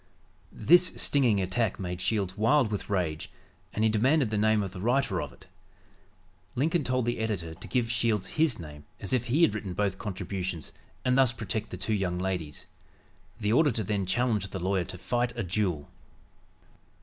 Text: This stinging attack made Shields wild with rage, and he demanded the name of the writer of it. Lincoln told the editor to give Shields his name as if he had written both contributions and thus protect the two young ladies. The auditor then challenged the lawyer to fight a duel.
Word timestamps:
This 0.51 0.93
stinging 0.99 1.39
attack 1.39 1.79
made 1.79 2.01
Shields 2.01 2.35
wild 2.35 2.71
with 2.71 2.89
rage, 2.89 3.29
and 3.71 3.83
he 3.83 3.89
demanded 3.91 4.31
the 4.31 4.35
name 4.39 4.63
of 4.63 4.73
the 4.73 4.81
writer 4.81 5.21
of 5.21 5.31
it. 5.31 5.45
Lincoln 6.55 6.83
told 6.83 7.05
the 7.05 7.19
editor 7.19 7.53
to 7.53 7.67
give 7.67 7.91
Shields 7.91 8.29
his 8.29 8.57
name 8.57 8.85
as 8.99 9.13
if 9.13 9.25
he 9.27 9.43
had 9.43 9.53
written 9.53 9.75
both 9.75 9.99
contributions 9.99 10.71
and 11.05 11.15
thus 11.15 11.31
protect 11.33 11.69
the 11.69 11.77
two 11.77 11.93
young 11.93 12.17
ladies. 12.17 12.65
The 13.39 13.53
auditor 13.53 13.83
then 13.83 14.07
challenged 14.07 14.51
the 14.51 14.59
lawyer 14.59 14.85
to 14.85 14.97
fight 14.97 15.37
a 15.37 15.43
duel. 15.43 15.87